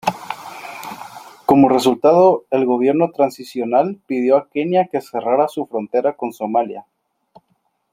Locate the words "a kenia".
4.35-4.87